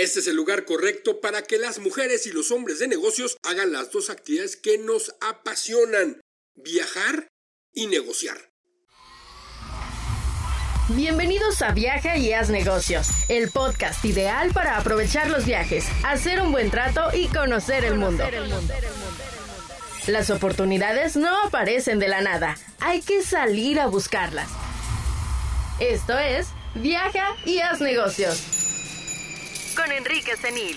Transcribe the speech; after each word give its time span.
Este 0.00 0.20
es 0.20 0.28
el 0.28 0.36
lugar 0.36 0.64
correcto 0.64 1.20
para 1.20 1.42
que 1.42 1.58
las 1.58 1.78
mujeres 1.78 2.26
y 2.26 2.32
los 2.32 2.50
hombres 2.52 2.78
de 2.78 2.88
negocios 2.88 3.36
hagan 3.42 3.70
las 3.70 3.90
dos 3.90 4.08
actividades 4.08 4.56
que 4.56 4.78
nos 4.78 5.14
apasionan, 5.20 6.22
viajar 6.54 7.28
y 7.74 7.86
negociar. 7.86 8.48
Bienvenidos 10.88 11.60
a 11.60 11.72
Viaja 11.72 12.16
y 12.16 12.32
Haz 12.32 12.48
Negocios, 12.48 13.08
el 13.28 13.50
podcast 13.50 14.02
ideal 14.06 14.54
para 14.54 14.78
aprovechar 14.78 15.28
los 15.28 15.44
viajes, 15.44 15.84
hacer 16.02 16.40
un 16.40 16.50
buen 16.50 16.70
trato 16.70 17.14
y 17.14 17.28
conocer 17.28 17.84
el 17.84 17.96
mundo. 17.96 18.24
Las 20.06 20.30
oportunidades 20.30 21.16
no 21.16 21.44
aparecen 21.44 21.98
de 21.98 22.08
la 22.08 22.22
nada, 22.22 22.56
hay 22.78 23.02
que 23.02 23.22
salir 23.22 23.78
a 23.78 23.86
buscarlas. 23.86 24.48
Esto 25.78 26.18
es 26.18 26.46
Viaja 26.74 27.36
y 27.44 27.58
Haz 27.58 27.82
Negocios 27.82 28.59
Enrique 29.88 30.36
Senil. 30.36 30.76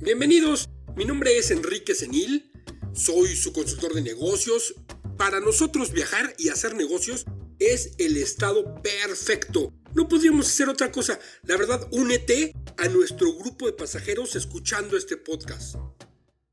Bienvenidos, 0.00 0.68
mi 0.96 1.04
nombre 1.04 1.36
es 1.36 1.50
Enrique 1.50 1.94
Senil, 1.94 2.50
soy 2.94 3.36
su 3.36 3.52
consultor 3.52 3.94
de 3.94 4.02
negocios. 4.02 4.74
Para 5.16 5.38
nosotros 5.38 5.92
viajar 5.92 6.34
y 6.38 6.48
hacer 6.48 6.74
negocios 6.74 7.26
es 7.70 7.92
el 7.98 8.16
estado 8.16 8.82
perfecto. 8.82 9.72
No 9.94 10.08
podríamos 10.08 10.46
hacer 10.48 10.68
otra 10.68 10.90
cosa. 10.90 11.18
La 11.44 11.56
verdad, 11.56 11.86
únete 11.90 12.54
a 12.78 12.88
nuestro 12.88 13.32
grupo 13.34 13.66
de 13.66 13.72
pasajeros 13.72 14.36
escuchando 14.36 14.96
este 14.96 15.16
podcast. 15.16 15.76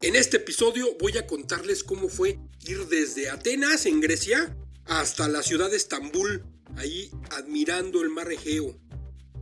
En 0.01 0.15
este 0.15 0.37
episodio 0.37 0.95
voy 0.99 1.17
a 1.17 1.27
contarles 1.27 1.83
cómo 1.83 2.09
fue 2.09 2.39
ir 2.65 2.87
desde 2.87 3.29
Atenas, 3.29 3.85
en 3.85 3.99
Grecia, 3.99 4.55
hasta 4.85 5.27
la 5.27 5.43
ciudad 5.43 5.69
de 5.69 5.77
Estambul, 5.77 6.43
ahí 6.77 7.11
admirando 7.31 8.01
el 8.01 8.09
mar 8.09 8.31
Egeo. 8.31 8.79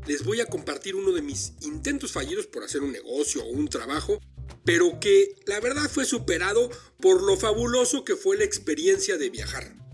Les 0.07 0.23
voy 0.23 0.41
a 0.41 0.45
compartir 0.45 0.95
uno 0.95 1.11
de 1.11 1.21
mis 1.21 1.53
intentos 1.61 2.11
fallidos 2.11 2.47
por 2.47 2.63
hacer 2.63 2.81
un 2.81 2.91
negocio 2.91 3.43
o 3.43 3.49
un 3.49 3.67
trabajo, 3.67 4.19
pero 4.63 4.99
que 4.99 5.35
la 5.45 5.59
verdad 5.59 5.89
fue 5.89 6.05
superado 6.05 6.69
por 6.99 7.21
lo 7.21 7.37
fabuloso 7.37 8.03
que 8.03 8.15
fue 8.15 8.37
la 8.37 8.43
experiencia 8.43 9.17
de 9.17 9.29
viajar. 9.29 9.86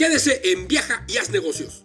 Quédese 0.00 0.40
en 0.44 0.66
Viaja 0.66 1.04
y 1.08 1.18
haz 1.18 1.28
negocios. 1.28 1.84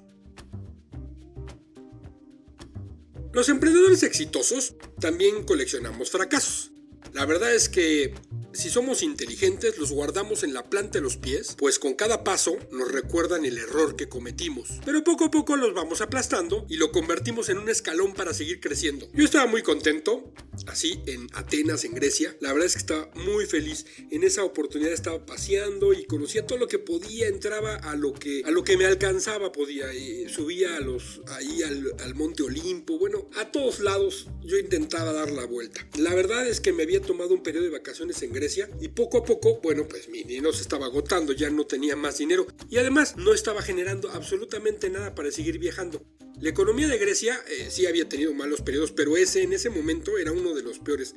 Los 3.34 3.50
emprendedores 3.50 4.04
exitosos 4.04 4.76
también 5.02 5.44
coleccionamos 5.44 6.12
fracasos. 6.12 6.72
La 7.12 7.26
verdad 7.26 7.54
es 7.54 7.68
que 7.68 8.14
si 8.56 8.70
somos 8.70 9.04
inteligentes, 9.04 9.78
los 9.78 9.92
guardamos 9.92 10.44
en 10.44 10.54
la 10.54 10.70
planta 10.70 11.00
de 11.00 11.02
los 11.02 11.18
pies, 11.18 11.56
pues 11.58 11.78
con 11.78 11.94
cada 11.94 12.24
paso 12.24 12.58
nos 12.72 12.92
recuerdan 12.92 13.46
el 13.46 13.58
error 13.58 13.96
que 13.96 14.08
cometimos. 14.08 14.70
Pero 14.86 15.04
poco 15.04 15.26
a 15.26 15.32
poco 15.32 15.58
los 15.58 15.74
vamos 15.74 16.02
aplastando 16.02 16.66
y 16.70 16.78
lo 16.78 16.92
convertimos 16.92 17.50
en 17.50 17.58
un 17.58 17.70
escalón 17.70 18.14
para 18.14 18.34
seguir 18.34 18.62
creciendo. 18.62 19.08
Yo 19.14 19.26
estaba 19.26 19.46
muy 19.46 19.62
contento, 19.62 20.34
así 20.68 21.02
en 21.06 21.28
Atenas, 21.34 21.84
en 21.84 21.94
Grecia. 21.94 22.36
La 22.40 22.54
verdad 22.54 22.68
es 22.68 22.74
que 22.74 22.80
estaba 22.80 23.10
muy 23.16 23.46
feliz. 23.46 23.86
En 24.10 24.24
esa 24.24 24.44
oportunidad 24.44 24.94
estaba 24.94 25.26
paseando 25.26 25.94
y 25.94 26.06
conocía 26.06 26.46
todo 26.46 26.58
lo 26.58 26.68
que 26.68 26.80
podía, 26.80 27.28
entraba 27.28 27.76
a 27.76 27.96
lo 27.96 28.14
que, 28.14 28.44
a 28.46 28.52
lo 28.52 28.64
que 28.64 28.78
me 28.78 28.86
alcanzaba, 28.86 29.52
podía. 29.52 29.94
Y 29.94 30.30
subía 30.30 30.78
a 30.78 30.80
los, 30.80 31.22
ahí 31.28 31.62
al, 31.64 31.94
al 32.00 32.16
Monte 32.16 32.44
Olimpo, 32.44 32.98
bueno, 32.98 33.30
a 33.36 33.52
todos 33.52 33.80
lados 33.80 34.28
yo 34.44 34.58
intentaba 34.58 35.12
dar 35.12 35.32
la 35.32 35.46
vuelta. 35.46 35.88
La 35.98 36.14
verdad 36.14 36.48
es 36.48 36.62
que 36.62 36.72
me 36.72 36.84
había 36.84 37.02
tomado 37.02 37.34
un 37.34 37.44
periodo 37.44 37.66
de 37.66 37.72
vacaciones 37.72 38.22
en 38.24 38.32
Grecia 38.32 38.45
y 38.80 38.90
poco 38.90 39.20
a 39.20 39.24
poco, 39.24 39.60
bueno, 39.62 39.88
pues 39.88 40.10
mi 40.10 40.24
dinero 40.24 40.54
se 40.54 40.62
estaba 40.62 40.86
agotando, 40.86 41.34
ya 41.34 41.50
no 41.50 41.66
tenía 41.66 41.96
más 41.96 42.18
dinero 42.18 42.48
y 42.70 42.78
además 42.78 43.18
no 43.18 43.34
estaba 43.34 43.62
generando 43.62 44.10
absolutamente 44.12 44.90
nada 44.90 45.16
para 45.16 45.32
seguir 45.32 45.60
viajando. 45.60 46.02
La 46.40 46.50
economía 46.50 46.88
de 46.88 46.98
Grecia 46.98 47.40
eh, 47.48 47.68
sí 47.70 47.86
había 47.86 48.10
tenido 48.10 48.34
malos 48.34 48.62
periodos, 48.62 48.92
pero 48.92 49.16
ese 49.18 49.44
en 49.44 49.54
ese 49.54 49.70
momento 49.70 50.18
era 50.18 50.32
uno 50.32 50.54
de 50.54 50.64
los 50.64 50.80
peores. 50.80 51.16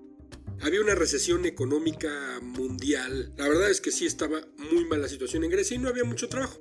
Había 0.61 0.81
una 0.81 0.95
recesión 0.95 1.45
económica 1.45 2.41
mundial. 2.41 3.33
La 3.37 3.49
verdad 3.49 3.71
es 3.71 3.81
que 3.81 3.93
sí 3.93 4.07
estaba 4.07 4.41
muy 4.57 4.85
mala 4.85 5.03
la 5.03 5.09
situación 5.09 5.45
en 5.45 5.51
Grecia 5.51 5.77
y 5.77 5.79
no 5.79 5.89
había 5.89 6.05
mucho 6.05 6.29
trabajo. 6.29 6.61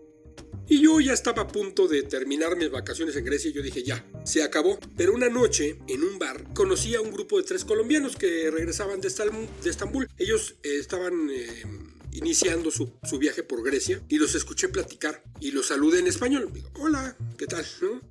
Y 0.67 0.81
yo 0.81 0.99
ya 0.99 1.13
estaba 1.13 1.43
a 1.43 1.47
punto 1.47 1.87
de 1.87 2.03
terminar 2.03 2.57
mis 2.57 2.69
vacaciones 2.69 3.15
en 3.15 3.25
Grecia 3.25 3.49
y 3.49 3.53
yo 3.53 3.61
dije 3.61 3.83
ya, 3.83 4.05
se 4.27 4.43
acabó. 4.43 4.79
Pero 4.95 5.13
una 5.13 5.29
noche, 5.29 5.79
en 5.87 6.03
un 6.03 6.19
bar, 6.19 6.53
conocí 6.53 6.95
a 6.95 7.01
un 7.01 7.11
grupo 7.11 7.37
de 7.37 7.43
tres 7.43 7.63
colombianos 7.65 8.15
que 8.15 8.51
regresaban 8.51 9.01
de 9.01 9.07
Estambul. 9.07 10.09
Ellos 10.17 10.55
eh, 10.63 10.77
estaban... 10.79 11.29
Eh, 11.31 11.63
iniciando 12.13 12.71
su, 12.71 12.91
viaje 13.19 13.43
por 13.43 13.63
Grecia 13.63 14.01
y 14.09 14.17
los 14.17 14.33
escuché 14.33 14.69
platicar 14.69 15.23
y 15.39 15.51
los 15.51 15.67
saludé 15.67 15.99
en 15.99 16.07
español. 16.07 16.51
Hola, 16.73 17.15
¿qué 17.37 17.45
tal? 17.45 17.63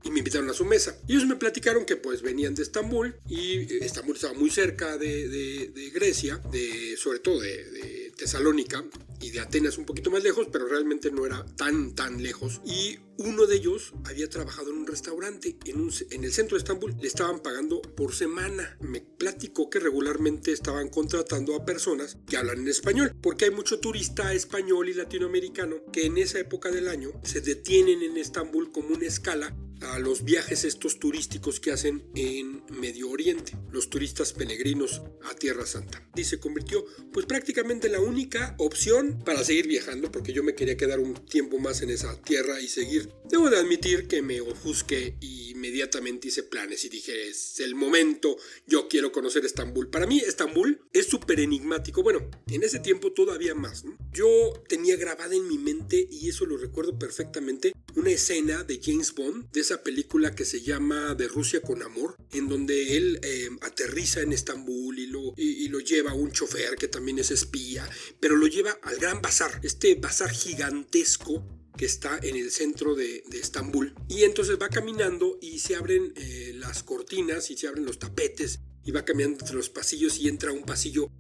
Y 0.05 0.12
me 0.12 0.19
invitaron 0.19 0.49
a 0.49 0.53
su 0.53 0.65
mesa. 0.65 0.97
Ellos 1.09 1.26
me 1.26 1.34
platicaron 1.34 1.84
que 1.84 1.97
pues 1.97 2.22
venían 2.22 2.55
de 2.55 2.62
Estambul 2.62 3.16
y 3.28 3.62
eh, 3.62 3.78
Estambul 3.81 4.15
estaba 4.15 4.34
muy 4.34 4.50
cerca 4.50 4.97
de, 4.97 5.91
Grecia, 5.93 6.41
de, 6.53 6.97
sobre 6.97 7.19
todo 7.19 7.41
de 7.41 8.12
Tesalónica 8.16 8.84
y 9.21 9.31
de 9.31 9.41
Atenas 9.41 9.78
un 9.78 9.84
poquito 9.84 10.10
más 10.10 10.22
lejos, 10.22 10.49
pero 10.50 10.66
realmente 10.66 11.10
no 11.10 11.27
era 11.27 11.44
tan, 11.56 11.94
tan 11.94 12.22
lejos. 12.22 12.60
Y 12.65 12.99
uno 13.19 13.47
de 13.47 13.56
ellos 13.56 13.94
había 14.04 14.28
trabajado 14.28 14.71
en 14.71 14.78
un 14.78 14.87
restaurante 14.87 15.56
en, 15.65 15.81
un, 15.81 15.93
en 16.10 16.25
el 16.25 16.32
centro 16.32 16.56
de 16.56 16.59
Estambul. 16.59 16.94
Le 17.00 17.09
estaban 17.09 17.41
pagando 17.41 17.81
por 17.81 18.15
semana. 18.15 18.76
Me 18.81 19.00
platicó 19.00 19.71
que 19.71 19.81
regularmente 19.81 20.53
estaban 20.53 20.88
contratando 20.88 21.56
a 21.56 21.65
personas 21.65 22.19
que 22.26 22.37
hablan 22.37 22.60
en 22.60 22.69
español, 22.69 23.15
porque 23.21 23.47
hay 23.47 23.50
mucho 23.50 23.81
turista 23.81 24.32
español 24.34 24.88
y 24.88 24.94
latinoamericano 24.94 25.76
que 25.93 26.06
en 26.06 26.19
esa 26.19 26.38
época 26.38 26.71
del 26.71 26.88
año 26.88 27.10
se 27.22 27.41
detienen 27.41 28.03
en 28.03 28.16
Estambul 28.16 28.71
como 28.72 28.94
una 28.94 29.06
escala 29.06 29.56
a 29.81 29.98
los 29.98 30.25
viajes 30.25 30.64
estos 30.64 30.98
turísticos 30.98 31.60
que 31.60 31.72
hacen 31.72 32.04
en 32.14 32.62
Medio 32.70 33.10
Oriente, 33.10 33.53
los 33.70 33.91
turistas 33.91 34.32
peregrinos 34.32 35.03
a 35.25 35.34
Tierra 35.34 35.66
Santa. 35.66 36.09
Y 36.14 36.25
se 36.25 36.38
convirtió 36.38 36.84
pues 37.12 37.26
prácticamente 37.26 37.87
en 37.87 37.94
la 37.94 38.00
única 38.00 38.54
opción 38.59 39.22
para 39.25 39.44
seguir 39.44 39.66
viajando 39.66 40.10
porque 40.10 40.32
yo 40.32 40.42
me 40.42 40.54
quería 40.54 40.76
quedar 40.76 41.00
un 41.00 41.14
tiempo 41.14 41.59
más 41.59 41.82
en 41.82 41.91
esa 41.91 42.20
tierra 42.22 42.60
y 42.60 42.69
seguir. 42.69 43.10
Debo 43.28 43.50
de 43.50 43.59
admitir 43.59 44.09
que 44.09 44.22
me 44.22 44.41
ofusqué 44.41 45.16
y 45.20 45.50
inmediatamente 45.50 46.28
hice 46.28 46.43
planes 46.43 46.84
y 46.84 46.88
dije 46.88 47.28
es 47.28 47.60
el 47.60 47.75
momento, 47.75 48.37
yo 48.66 48.88
quiero 48.88 49.12
conocer 49.12 49.44
Estambul. 49.44 49.88
Para 49.88 50.06
mí 50.06 50.19
Estambul 50.19 50.81
es 50.93 51.06
súper 51.06 51.41
enigmático, 51.41 52.03
bueno, 52.03 52.31
en 52.48 52.62
ese 52.62 52.78
tiempo 52.78 53.12
todavía 53.12 53.54
más. 53.54 53.84
Yo 54.12 54.53
tenía 54.69 54.97
grabada 54.97 55.34
en 55.34 55.48
mi 55.48 55.58
mente 55.58 56.06
y 56.10 56.28
eso 56.28 56.47
lo 56.47 56.56
recuerdo 56.56 56.98
perfectamente 56.98 57.72
una 57.96 58.10
escena 58.10 58.62
de 58.62 58.78
James 58.82 59.14
Bond 59.14 59.50
de 59.50 59.60
esa 59.60 59.82
película 59.82 60.34
que 60.34 60.44
se 60.44 60.60
llama 60.60 61.14
De 61.14 61.28
Rusia 61.28 61.62
con 61.62 61.82
Amor, 61.82 62.16
en 62.32 62.48
donde 62.48 62.96
él 62.96 63.18
eh, 63.22 63.48
aterriza 63.62 64.20
en 64.20 64.32
Estambul 64.32 64.98
y 64.98 65.06
lo, 65.06 65.32
y, 65.36 65.68
lo 65.68 65.80
lleva 65.80 66.12
un 66.12 66.30
chofer 66.30 66.76
que 66.76 66.88
también 66.88 67.18
es 67.18 67.30
espía, 67.30 67.88
pero 68.20 68.36
lo 68.36 68.46
lleva 68.46 68.78
al 68.82 68.96
gran 68.96 69.22
bazar, 69.22 69.60
este 69.62 69.94
bazar 69.94 70.30
gigantesco 70.30 71.44
que 71.76 71.86
está 71.86 72.18
en 72.22 72.36
el 72.36 72.50
centro 72.50 72.94
de, 72.94 73.24
Estambul. 73.32 73.94
Y 74.08 74.24
entonces 74.24 74.58
va 74.60 74.68
caminando 74.68 75.38
y 75.40 75.58
se 75.58 75.76
abren 75.76 76.12
eh, 76.16 76.52
las 76.54 76.82
cortinas 76.82 77.50
y 77.50 77.56
se 77.56 77.68
abren 77.68 77.86
los 77.86 77.98
tapetes 77.98 78.60
y 78.84 78.92
va 78.92 79.04
caminando 79.04 79.40
entre 79.40 79.56
los 79.56 79.70
pasillos 79.70 80.18
y 80.18 80.28
entra 80.28 80.50
a 80.50 80.54
un 80.54 80.64
pasillo 80.64 81.10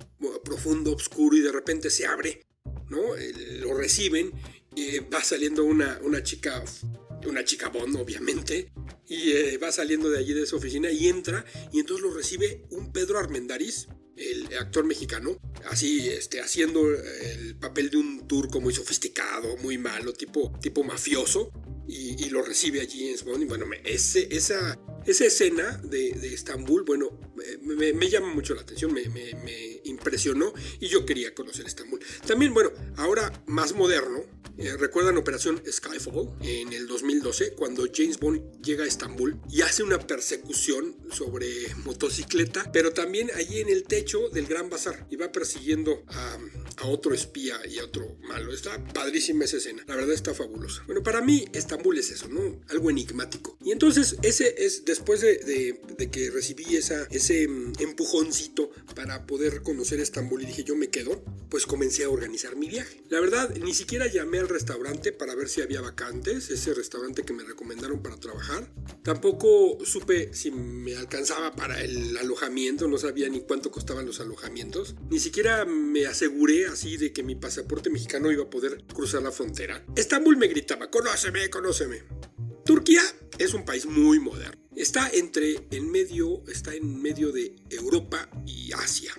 profundo, 0.44 0.92
oscuro 0.92 1.36
y 1.36 1.40
de 1.40 1.52
repente 1.52 1.90
se 1.90 2.06
abre, 2.06 2.42
¿no? 2.88 3.16
Eh, 3.16 3.32
lo 3.60 3.74
reciben 3.74 4.32
y 4.76 4.98
va 5.00 5.24
saliendo 5.24 5.64
una, 5.64 5.98
una 6.04 6.22
chica 6.22 6.62
una 7.26 7.44
chica 7.44 7.70
Bond, 7.70 7.96
obviamente, 7.96 8.72
y 9.08 9.32
eh, 9.32 9.58
va 9.58 9.72
saliendo 9.72 10.08
de 10.10 10.18
allí 10.18 10.32
de 10.32 10.46
su 10.46 10.56
oficina 10.56 10.90
y 10.90 11.08
entra, 11.08 11.44
y 11.72 11.80
entonces 11.80 12.04
lo 12.04 12.14
recibe 12.14 12.62
un 12.70 12.92
Pedro 12.92 13.18
Armendáriz, 13.18 13.88
el 14.16 14.46
actor 14.58 14.84
mexicano, 14.84 15.36
así 15.66 16.08
este, 16.08 16.40
haciendo 16.40 16.88
el 16.90 17.56
papel 17.56 17.90
de 17.90 17.98
un 17.98 18.26
turco 18.26 18.60
muy 18.60 18.72
sofisticado, 18.72 19.56
muy 19.58 19.76
malo, 19.76 20.12
tipo, 20.12 20.52
tipo 20.60 20.84
mafioso, 20.84 21.52
y, 21.88 22.28
lo 22.30 22.42
recibe 22.42 22.80
allí 22.80 23.08
en 23.08 23.24
Bond. 23.24 23.42
Y 23.42 23.46
bueno, 23.46 23.66
ese, 23.84 24.28
esa, 24.30 24.78
esa 25.06 25.24
escena 25.24 25.80
de, 25.84 26.12
de 26.12 26.34
Estambul, 26.34 26.82
bueno, 26.84 27.18
me, 27.62 27.92
me, 27.92 28.10
llama 28.10 28.32
mucho 28.32 28.54
la 28.54 28.62
atención, 28.62 28.92
me, 28.92 29.08
me, 29.08 29.80
impresionó 29.84 30.52
y 30.80 30.88
yo 30.88 31.06
quería 31.06 31.34
conocer 31.34 31.66
Estambul. 31.66 32.00
También, 32.26 32.52
bueno, 32.52 32.70
ahora 32.96 33.32
más 33.46 33.74
moderno, 33.74 34.24
eh, 34.58 34.74
¿Recuerdan 34.78 35.18
Operación 35.18 35.62
Skyfall 35.70 36.30
en 36.40 36.72
el 36.72 36.86
2012 36.86 37.52
cuando 37.52 37.86
James 37.92 38.18
Bond 38.18 38.62
llega 38.62 38.84
a 38.84 38.86
Estambul 38.86 39.38
y 39.50 39.60
hace 39.60 39.82
una 39.82 39.98
persecución 39.98 40.96
sobre 41.12 41.46
motocicleta, 41.84 42.72
pero 42.72 42.92
también 42.92 43.30
allí 43.34 43.60
en 43.60 43.68
el 43.68 43.82
techo 43.82 44.30
del 44.30 44.46
Gran 44.46 44.70
Bazar 44.70 45.06
y 45.10 45.16
va 45.16 45.30
persiguiendo 45.30 46.04
a, 46.08 46.38
a 46.78 46.86
otro 46.86 47.14
espía 47.14 47.58
y 47.68 47.78
a 47.78 47.84
otro 47.84 48.16
malo. 48.28 48.52
Está 48.52 48.82
padrísima 48.92 49.44
esa 49.44 49.56
escena. 49.56 49.84
La 49.86 49.96
verdad 49.96 50.14
está 50.14 50.34
fabulosa. 50.34 50.82
Bueno, 50.86 51.02
para 51.02 51.20
mí 51.20 51.46
Estambul 51.52 51.98
es 51.98 52.10
eso, 52.10 52.28
¿no? 52.28 52.60
Algo 52.68 52.90
enigmático. 52.90 53.56
Y 53.64 53.72
entonces 53.72 54.16
ese 54.22 54.54
es 54.64 54.84
después 54.84 55.20
de, 55.20 55.80
que 56.10 56.30
recibí 56.30 56.76
esa, 56.76 57.06
ese 57.10 57.48
mm, 57.48 57.74
empujoncito 57.80 58.70
para 58.94 59.26
poder 59.26 59.62
conocer 59.62 60.00
Estambul 60.00 60.42
y 60.42 60.46
dije 60.46 60.64
yo 60.64 60.76
me 60.76 60.88
quedo, 60.88 61.22
pues 61.48 61.66
comencé 61.66 62.04
a 62.04 62.10
organizar 62.10 62.56
mi 62.56 62.68
viaje. 62.68 63.02
La 63.08 63.20
verdad, 63.20 63.54
ni 63.56 63.74
siquiera 63.74 64.06
llamé 64.06 64.38
al 64.38 64.48
restaurante 64.48 65.12
para 65.12 65.34
ver 65.34 65.48
si 65.48 65.62
había 65.62 65.80
vacantes, 65.80 66.50
ese 66.50 66.74
restaurante 66.74 67.22
que 67.22 67.32
me 67.32 67.44
recomendaron 67.44 68.02
para 68.02 68.16
trabajar. 68.16 68.70
Tampoco 69.02 69.78
supe 69.84 70.34
si 70.34 70.50
me 70.50 70.96
alcanzaba 70.96 71.54
para 71.54 71.82
el 71.82 72.16
alojamiento, 72.16 72.88
no 72.88 72.98
sabía 72.98 73.28
ni 73.28 73.40
cuánto 73.40 73.70
costaban 73.70 74.06
los 74.06 74.20
alojamientos. 74.20 74.96
Ni 75.10 75.18
siquiera 75.18 75.64
me 75.64 76.06
aseguré 76.06 76.65
así 76.66 76.96
de 76.96 77.12
que 77.12 77.22
mi 77.22 77.34
pasaporte 77.34 77.90
mexicano 77.90 78.30
iba 78.30 78.44
a 78.44 78.50
poder 78.50 78.84
cruzar 78.92 79.22
la 79.22 79.32
frontera. 79.32 79.84
Estambul 79.96 80.36
me 80.36 80.48
gritaba, 80.48 80.90
conóceme, 80.90 81.48
conóceme. 81.50 82.02
Turquía 82.64 83.02
es 83.38 83.54
un 83.54 83.64
país 83.64 83.86
muy 83.86 84.18
moderno. 84.18 84.60
Está 84.74 85.08
entre 85.10 85.66
en 85.70 85.90
medio, 85.90 86.42
está 86.48 86.74
en 86.74 87.00
medio 87.00 87.32
de 87.32 87.54
Europa 87.70 88.28
y 88.44 88.72
Asia 88.72 89.14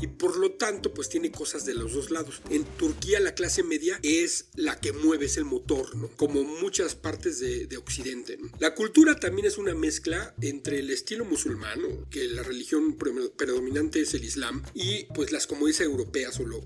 y 0.00 0.06
por 0.06 0.36
lo 0.36 0.52
tanto 0.52 0.92
pues 0.94 1.08
tiene 1.08 1.30
cosas 1.30 1.64
de 1.64 1.74
los 1.74 1.92
dos 1.92 2.10
lados. 2.10 2.40
En 2.50 2.64
Turquía 2.64 3.20
la 3.20 3.34
clase 3.34 3.62
media 3.62 3.98
es 4.02 4.48
la 4.54 4.78
que 4.78 4.92
mueve, 4.92 5.26
es 5.26 5.36
el 5.36 5.44
motor, 5.44 5.96
¿no? 5.96 6.08
Como 6.16 6.42
muchas 6.44 6.94
partes 6.94 7.40
de, 7.40 7.78
Occidente. 7.78 8.38
La 8.58 8.74
cultura 8.74 9.14
también 9.20 9.46
es 9.46 9.56
una 9.56 9.74
mezcla 9.74 10.34
entre 10.40 10.80
el 10.80 10.90
estilo 10.90 11.24
musulmán, 11.24 11.80
que 12.10 12.26
la 12.26 12.42
religión 12.42 12.96
predominante 12.96 14.00
es 14.00 14.14
el 14.14 14.24
Islam, 14.24 14.64
y 14.74 15.04
pues 15.14 15.30
las 15.30 15.46
comodidades 15.46 15.86
europeas 15.86 16.40
o 16.40 16.44
lo, 16.44 16.60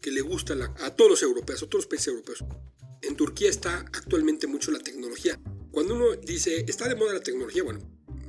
que 0.00 0.10
le 0.10 0.22
gusta 0.22 0.54
a 0.80 0.96
todos 0.96 1.10
los 1.10 1.22
europeos, 1.22 1.62
a 1.62 1.66
todos 1.66 1.84
los 1.84 1.86
países 1.86 2.08
europeos. 2.08 2.44
En 3.02 3.16
Turquía 3.16 3.50
está 3.50 3.80
actualmente 3.80 4.46
mucho 4.46 4.70
la 4.70 4.78
tecnología. 4.78 5.38
Cuando 5.70 5.94
uno 5.94 6.16
dice, 6.16 6.64
está 6.66 6.88
de 6.88 6.94
moda 6.94 7.12
la 7.12 7.22
tecnología, 7.22 7.62
bueno, 7.62 7.80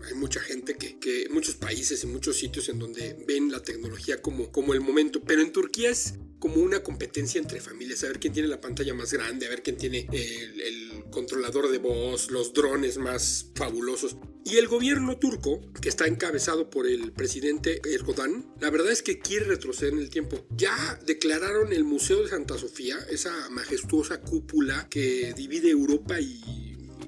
hay 0.06 0.13
mucha 0.13 0.40
gente 0.40 0.75
que, 0.75 1.00
que 1.00 1.28
muchos 1.30 1.56
países 1.56 2.04
y 2.04 2.07
muchos 2.07 2.38
sitios 2.38 2.69
en 2.69 2.80
donde 2.80 3.18
ven 3.28 3.52
la 3.52 3.62
tecnología 3.62 4.22
como, 4.22 4.52
como 4.52 4.74
el 4.74 4.81
momento, 4.81 5.22
pero 5.24 5.42
en 5.42 5.52
Turquía 5.52 5.90
es 5.90 6.13
como 6.40 6.62
una 6.62 6.84
competencia 6.84 7.42
entre 7.42 7.60
familias, 7.60 8.04
a 8.04 8.07
ver 8.07 8.19
quién 8.19 8.34
tiene 8.34 8.48
la 8.48 8.62
pantalla 8.62 8.94
más 8.94 9.12
grande, 9.12 9.48
a 9.48 9.50
ver 9.50 9.63
quién 9.63 9.78
tiene 9.78 10.07
el, 10.12 10.62
el, 10.62 11.04
controlador 11.10 11.72
de 11.72 11.78
voz, 11.78 12.30
los 12.30 12.54
drones 12.54 12.98
más 12.98 13.52
fabulosos. 13.56 14.18
Y 14.44 14.57
el 14.57 14.68
gobierno 14.68 15.18
turco, 15.18 15.62
que 15.81 15.90
está 15.90 16.06
encabezado 16.06 16.69
por 16.69 16.88
el 16.88 17.13
presidente 17.13 17.81
Erdogan, 17.86 18.54
la 18.60 18.69
verdad 18.69 18.92
es 18.92 19.01
que 19.01 19.18
quiere 19.19 19.46
retroceder 19.46 19.94
en 19.94 20.00
el 20.00 20.10
tiempo. 20.10 20.46
Ya 20.56 21.00
declararon 21.06 21.74
el 21.74 21.84
Museo 21.84 22.22
de 22.22 22.30
Santa 22.30 22.58
Sofía, 22.58 22.98
esa 23.10 23.50
majestuosa 23.50 24.22
cúpula 24.22 24.88
que 24.90 25.34
divide 25.36 25.69
Europa 25.69 26.19
y, 26.19 26.44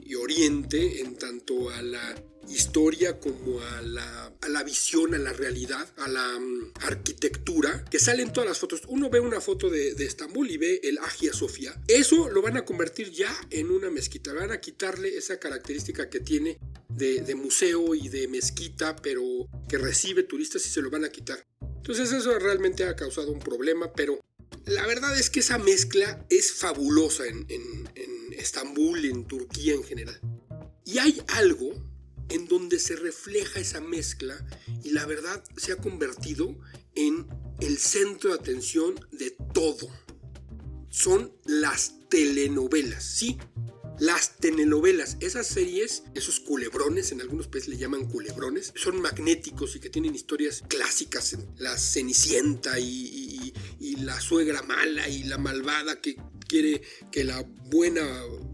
y 0.04 0.16
Oriente 0.16 1.02
en 1.02 1.16
tanto 1.16 1.70
a 1.70 1.82
la 1.82 2.16
historia 2.50 3.20
como 3.20 3.62
a 3.62 3.82
la, 3.82 4.34
a 4.42 4.50
la 4.50 4.64
visión, 4.64 5.14
a 5.14 5.18
la 5.18 5.34
realidad, 5.34 5.88
a 5.98 6.08
la 6.08 6.40
mm, 6.40 6.74
arquitectura, 6.82 7.86
que 7.90 8.00
salen 8.00 8.32
todas 8.32 8.50
las 8.50 8.60
fotos. 8.60 8.82
Uno 8.88 9.10
ve 9.10 9.20
una 9.20 9.42
foto 9.42 9.70
de, 9.70 9.92
Estambul 9.98 10.50
y 10.50 10.58
ve 10.58 10.80
el 10.84 10.98
Agia 11.00 11.34
Sofía. 11.34 11.80
Eso 11.88 12.30
lo 12.30 12.42
van 12.42 12.58
a 12.58 12.66
convertir 12.66 13.12
ya 13.12 13.36
en 13.50 13.72
una 13.72 13.90
mezquita. 13.90 14.34
Van 14.34 14.52
a 14.52 14.62
quitarle 14.62 15.18
esa 15.18 15.40
característica 15.40 16.10
que 16.10 16.20
tiene 16.20 16.60
de, 16.90 17.22
de 17.22 17.36
museo 17.36 17.94
y 17.96 18.10
de 18.10 18.28
mezquita, 18.28 18.96
pero 18.96 19.24
que 19.68 19.78
recibe 19.78 20.24
turistas 20.24 20.66
y 20.66 20.70
se 20.70 20.82
lo 20.82 20.90
van 20.90 21.06
a 21.06 21.10
quitar. 21.10 21.46
Entonces 21.78 22.12
eso 22.12 22.38
realmente 22.40 22.86
ha 22.86 22.96
causado 22.96 23.32
un 23.32 23.40
problema, 23.40 23.92
pero 23.94 24.20
la 24.66 24.86
verdad 24.86 25.18
es 25.18 25.30
que 25.30 25.40
esa 25.40 25.58
mezcla 25.58 26.26
es 26.30 26.54
fabulosa 26.54 27.26
en, 27.26 27.46
en, 27.50 27.90
en 27.96 28.34
Estambul, 28.34 29.06
en 29.06 29.26
Turquía 29.26 29.74
en 29.74 29.84
general. 29.84 30.20
Y 30.86 31.00
hay 31.00 31.22
algo 31.28 31.87
en 32.30 32.48
donde 32.48 32.80
se 32.80 32.96
refleja 32.96 33.60
esa 33.60 33.82
mezcla 33.82 34.38
y 34.84 34.92
la 34.92 35.06
verdad 35.06 35.44
se 35.56 35.72
ha 35.72 35.78
convertido 35.78 36.58
en 36.96 37.28
el 37.60 37.78
centro 37.78 38.32
de 38.32 38.40
atención 38.40 38.96
de 39.12 39.36
todo. 39.54 39.90
Son 40.90 41.34
las 41.46 42.08
telenovelas, 42.10 43.04
sí, 43.04 43.38
las 44.00 44.38
telenovelas, 44.38 45.18
esas 45.22 45.48
series, 45.48 46.04
esos 46.14 46.40
culebrones, 46.40 47.12
en 47.12 47.22
algunos 47.22 47.48
países 47.48 47.70
le 47.70 47.78
llaman 47.78 48.06
culebrones, 48.06 48.72
son 48.76 49.02
magnéticos 49.02 49.76
y 49.76 49.80
que 49.80 49.90
tienen 49.90 50.14
historias 50.14 50.64
clásicas, 50.68 51.36
la 51.58 51.78
Cenicienta 51.78 52.80
y, 52.80 53.54
y 53.80 53.96
la 53.98 54.22
suegra 54.22 54.62
mala 54.62 55.10
y 55.10 55.24
la 55.24 55.40
malvada 55.40 56.00
que 56.00 56.16
quiere 56.48 56.82
que 57.12 57.24
la 57.24 57.46
buena 57.66 58.04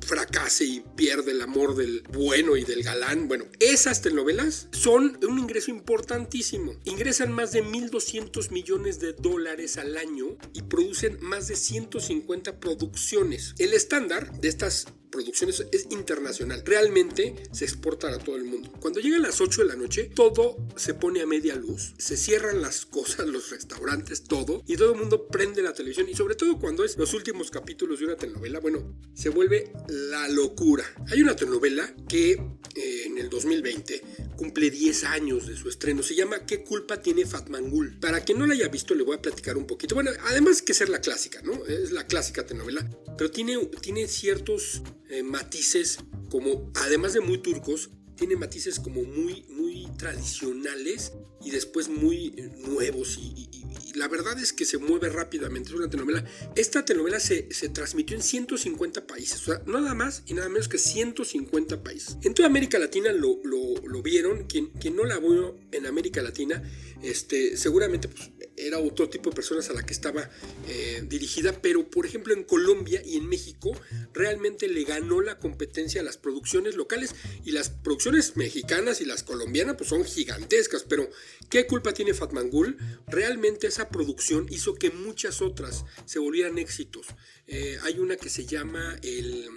fracase 0.01 0.65
y 0.65 0.83
pierde 0.95 1.31
el 1.31 1.41
amor 1.41 1.75
del 1.75 2.03
bueno 2.11 2.57
y 2.57 2.63
del 2.63 2.83
galán. 2.83 3.27
Bueno, 3.27 3.45
esas 3.59 4.01
telenovelas 4.01 4.67
son 4.71 5.17
un 5.27 5.39
ingreso 5.39 5.71
importantísimo. 5.71 6.73
Ingresan 6.83 7.31
más 7.31 7.51
de 7.51 7.63
1.200 7.63 8.51
millones 8.51 8.99
de 8.99 9.13
dólares 9.13 9.77
al 9.77 9.97
año 9.97 10.37
y 10.53 10.63
producen 10.63 11.17
más 11.21 11.47
de 11.47 11.55
150 11.55 12.59
producciones. 12.59 13.55
El 13.59 13.73
estándar 13.73 14.31
de 14.39 14.49
estas 14.49 14.87
producciones 15.13 15.65
es 15.71 15.87
internacional. 15.91 16.63
Realmente 16.65 17.35
se 17.51 17.65
exporta 17.65 18.09
a 18.09 18.17
todo 18.17 18.35
el 18.35 18.43
mundo. 18.43 18.71
Cuando 18.79 18.99
llegan 18.99 19.21
las 19.21 19.39
8 19.39 19.61
de 19.61 19.67
la 19.67 19.75
noche, 19.75 20.11
todo 20.13 20.57
se 20.75 20.95
pone 20.95 21.21
a 21.21 21.27
media 21.27 21.55
luz. 21.55 21.93
Se 21.97 22.17
cierran 22.17 22.61
las 22.61 22.85
cosas, 22.85 23.27
los 23.27 23.51
restaurantes, 23.51 24.23
todo. 24.23 24.63
Y 24.67 24.75
todo 24.75 24.93
el 24.93 24.99
mundo 24.99 25.27
prende 25.27 25.61
la 25.61 25.73
televisión. 25.73 26.09
Y 26.09 26.15
sobre 26.15 26.35
todo 26.35 26.59
cuando 26.59 26.83
es 26.83 26.97
los 26.97 27.13
últimos 27.13 27.51
capítulos 27.51 27.99
de 27.99 28.05
una 28.05 28.15
telenovela, 28.15 28.59
bueno, 28.59 28.97
se 29.13 29.29
vuelve 29.29 29.71
la 29.87 30.27
locura. 30.29 30.83
Hay 31.11 31.21
una 31.21 31.35
telenovela 31.35 31.93
que 32.09 32.41
en 32.75 33.17
el 33.17 33.29
2020 33.29 34.01
cumple 34.35 34.69
10 34.69 35.03
años 35.05 35.47
de 35.47 35.55
su 35.55 35.69
estreno. 35.69 36.03
Se 36.03 36.15
llama 36.15 36.45
¿Qué 36.45 36.63
culpa 36.63 37.01
tiene 37.01 37.25
Fatmangul? 37.25 37.99
Para 37.99 38.21
quien 38.21 38.39
no 38.39 38.47
la 38.47 38.53
haya 38.53 38.67
visto, 38.67 38.95
le 38.95 39.03
voy 39.03 39.15
a 39.15 39.21
platicar 39.21 39.57
un 39.57 39.67
poquito. 39.67 39.95
Bueno, 39.95 40.11
además 40.27 40.61
que 40.61 40.73
ser 40.73 40.89
la 40.89 41.01
clásica, 41.01 41.41
¿no? 41.43 41.65
Es 41.65 41.91
la 41.91 42.07
clásica 42.07 42.45
telenovela. 42.45 42.89
Pero 43.17 43.31
tiene, 43.31 43.57
tiene 43.81 44.07
ciertos 44.07 44.81
eh, 45.09 45.23
matices 45.23 45.97
como, 46.29 46.71
además 46.75 47.13
de 47.13 47.19
muy 47.19 47.37
turcos, 47.37 47.91
tiene 48.15 48.35
matices 48.35 48.79
como 48.79 49.03
muy, 49.03 49.45
muy 49.49 49.87
tradicionales 49.97 51.13
y 51.41 51.51
después 51.51 51.89
muy 51.89 52.33
eh, 52.37 52.51
nuevos 52.67 53.17
y, 53.17 53.49
la 53.95 54.07
verdad 54.07 54.39
es 54.39 54.53
que 54.53 54.65
se 54.65 54.77
mueve 54.77 55.09
rápidamente, 55.09 55.69
es 55.69 55.75
una 55.75 55.89
telenovela. 55.89 56.25
Esta 56.55 56.83
telenovela 56.83 57.19
se, 57.19 57.53
se, 57.53 57.69
transmitió 57.69 58.15
en 58.15 58.23
150 58.23 59.05
países, 59.05 59.41
o 59.41 59.45
sea, 59.45 59.61
nada 59.67 59.93
más 59.93 60.23
y 60.25 60.33
nada 60.33 60.49
menos 60.49 60.67
que 60.67 60.77
150 60.79 61.83
países. 61.83 62.17
En 62.23 62.33
toda 62.33 62.47
América 62.47 62.79
Latina 62.79 63.11
lo, 63.11 63.39
lo, 63.43 64.01
vieron, 64.01 64.45
quien, 64.45 64.69
quien 64.71 64.95
no 64.95 65.05
la 65.05 65.19
vio 65.19 65.59
en 65.71 65.85
América 65.85 66.21
Latina, 66.21 66.63
este, 67.03 67.55
seguramente 67.55 68.07
pues, 68.07 68.31
era 68.57 68.79
otro 68.79 69.09
tipo 69.09 69.29
de 69.29 69.35
personas 69.35 69.69
a 69.69 69.73
la 69.73 69.83
que 69.83 69.93
estaba 69.93 70.29
eh, 70.67 71.03
dirigida, 71.07 71.61
pero 71.61 71.89
por 71.89 72.05
ejemplo 72.05 72.33
en 72.33 72.43
Colombia 72.43 73.01
y 73.03 73.17
en 73.17 73.27
México 73.27 73.71
realmente 74.13 74.67
le 74.67 74.83
ganó 74.83 75.21
la 75.21 75.39
competencia 75.39 76.01
a 76.01 76.03
las 76.03 76.17
producciones 76.17 76.75
locales 76.75 77.15
y 77.43 77.51
las 77.51 77.69
producciones 77.69 78.37
mexicanas 78.37 79.01
y 79.01 79.05
las 79.05 79.23
colombianas 79.23 79.75
pues 79.77 79.89
son 79.89 80.05
gigantescas, 80.05 80.83
pero 80.83 81.09
¿qué 81.49 81.65
culpa 81.67 81.93
tiene 81.93 82.13
Fatmangul? 82.13 82.77
Realmente 83.07 83.67
esa 83.67 83.89
producción 83.89 84.47
hizo 84.49 84.75
que 84.75 84.91
muchas 84.91 85.41
otras 85.41 85.85
se 86.05 86.19
volvieran 86.19 86.57
éxitos. 86.57 87.07
Eh, 87.47 87.77
hay 87.83 87.99
una 87.99 88.15
que 88.15 88.29
se 88.29 88.45
llama 88.45 88.97
el, 89.01 89.47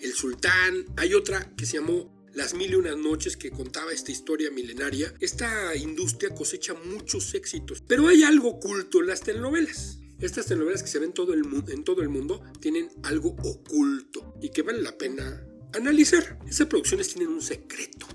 el 0.00 0.12
Sultán, 0.14 0.84
hay 0.96 1.14
otra 1.14 1.52
que 1.56 1.66
se 1.66 1.78
llamó 1.78 2.21
las 2.34 2.54
mil 2.54 2.72
y 2.72 2.76
unas 2.76 2.96
noches 2.96 3.36
que 3.36 3.50
contaba 3.50 3.92
esta 3.92 4.12
historia 4.12 4.50
milenaria, 4.50 5.12
esta 5.20 5.74
industria 5.76 6.34
cosecha 6.34 6.74
muchos 6.74 7.34
éxitos. 7.34 7.82
Pero 7.86 8.08
hay 8.08 8.22
algo 8.22 8.50
oculto 8.50 9.00
en 9.00 9.06
las 9.08 9.20
telenovelas. 9.20 9.98
Estas 10.20 10.46
telenovelas 10.46 10.82
que 10.82 10.88
se 10.88 10.98
ven 10.98 11.12
en 11.68 11.84
todo 11.84 12.02
el 12.02 12.08
mundo 12.08 12.42
tienen 12.60 12.90
algo 13.02 13.30
oculto 13.42 14.34
y 14.40 14.50
que 14.50 14.62
vale 14.62 14.80
la 14.80 14.96
pena 14.96 15.44
analizar. 15.74 16.38
Esas 16.48 16.68
producciones 16.68 17.08
tienen 17.08 17.32
un 17.32 17.42
secreto 17.42 18.06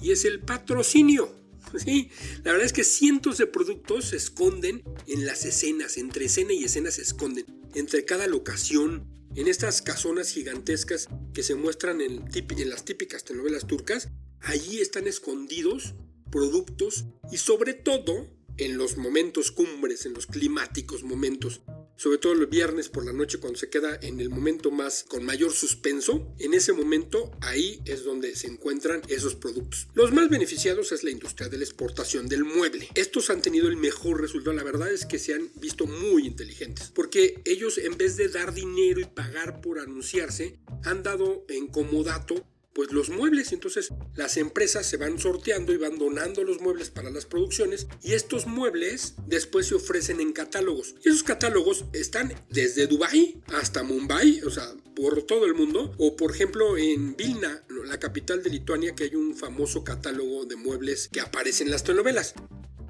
y 0.00 0.12
es 0.12 0.24
el 0.24 0.40
patrocinio. 0.40 1.34
Sí, 1.84 2.10
la 2.44 2.52
verdad 2.52 2.64
es 2.64 2.72
que 2.72 2.84
cientos 2.84 3.38
de 3.38 3.46
productos 3.48 4.06
se 4.10 4.16
esconden 4.16 4.84
en 5.08 5.26
las 5.26 5.44
escenas, 5.44 5.98
entre 5.98 6.26
escena 6.26 6.52
y 6.52 6.62
escena 6.62 6.92
se 6.92 7.02
esconden, 7.02 7.44
entre 7.74 8.04
cada 8.04 8.28
locación, 8.28 9.04
en 9.36 9.48
estas 9.48 9.82
casonas 9.82 10.30
gigantescas 10.30 11.08
que 11.34 11.42
se 11.42 11.54
muestran 11.54 12.00
en, 12.00 12.24
las 12.68 12.84
típicas 12.84 13.24
telenovelas 13.24 13.66
turcas, 13.66 14.08
allí 14.40 14.80
están 14.80 15.06
escondidos 15.06 15.94
productos 16.30 17.04
y 17.30 17.36
sobre 17.36 17.74
todo 17.74 18.28
en 18.56 18.78
los 18.78 18.96
momentos 18.96 19.52
cumbres, 19.52 20.06
en 20.06 20.14
los 20.14 20.26
climáticos 20.26 21.02
momentos 21.02 21.60
sobre 21.96 22.18
todo 22.18 22.32
el 22.32 22.46
viernes 22.46 22.88
por 22.88 23.04
la 23.04 23.12
noche 23.12 23.38
cuando 23.38 23.58
se 23.58 23.68
queda 23.68 23.98
en 24.02 24.20
el 24.20 24.30
momento 24.30 24.70
más 24.70 25.04
con 25.08 25.24
mayor 25.24 25.52
suspenso, 25.52 26.34
en 26.38 26.54
ese 26.54 26.72
momento 26.72 27.30
ahí 27.40 27.80
es 27.84 28.04
donde 28.04 28.36
se 28.36 28.46
encuentran 28.46 29.02
esos 29.08 29.34
productos. 29.34 29.88
Los 29.94 30.12
más 30.12 30.28
beneficiados 30.28 30.92
es 30.92 31.04
la 31.04 31.10
industria 31.10 31.48
de 31.48 31.58
la 31.58 31.64
exportación 31.64 32.28
del 32.28 32.44
mueble. 32.44 32.88
Estos 32.94 33.30
han 33.30 33.42
tenido 33.42 33.68
el 33.68 33.76
mejor 33.76 34.20
resultado, 34.20 34.56
la 34.56 34.64
verdad 34.64 34.92
es 34.92 35.06
que 35.06 35.18
se 35.18 35.34
han 35.34 35.50
visto 35.56 35.86
muy 35.86 36.26
inteligentes, 36.26 36.90
porque 36.94 37.40
ellos 37.44 37.78
en 37.78 37.96
vez 37.96 38.16
de 38.16 38.28
dar 38.28 38.52
dinero 38.52 39.00
y 39.00 39.04
pagar 39.04 39.60
por 39.60 39.78
anunciarse, 39.78 40.58
han 40.84 41.02
dado 41.02 41.44
en 41.48 41.66
comodato 41.68 42.46
pues 42.76 42.92
los 42.92 43.08
muebles. 43.08 43.52
Entonces 43.52 43.88
las 44.14 44.36
empresas 44.36 44.86
se 44.86 44.98
van 44.98 45.18
sorteando 45.18 45.72
y 45.72 45.78
van 45.78 45.98
donando 45.98 46.44
los 46.44 46.60
muebles 46.60 46.90
para 46.90 47.10
las 47.10 47.24
producciones 47.24 47.86
y 48.02 48.12
estos 48.12 48.46
muebles 48.46 49.14
después 49.26 49.66
se 49.66 49.76
ofrecen 49.76 50.20
en 50.20 50.34
catálogos. 50.34 50.94
Y 51.02 51.08
esos 51.08 51.22
catálogos 51.22 51.86
están 51.94 52.34
desde 52.50 52.86
Dubai 52.86 53.40
hasta 53.46 53.82
Mumbai, 53.82 54.42
o 54.42 54.50
sea, 54.50 54.74
por 54.94 55.22
todo 55.22 55.46
el 55.46 55.54
mundo. 55.54 55.94
O 55.96 56.16
por 56.16 56.32
ejemplo 56.32 56.76
en 56.76 57.16
Vilna, 57.16 57.64
la 57.86 57.98
capital 57.98 58.42
de 58.42 58.50
Lituania, 58.50 58.94
que 58.94 59.04
hay 59.04 59.14
un 59.14 59.34
famoso 59.34 59.82
catálogo 59.82 60.44
de 60.44 60.56
muebles 60.56 61.08
que 61.10 61.20
aparece 61.20 61.64
en 61.64 61.70
las 61.70 61.82
telenovelas. 61.82 62.34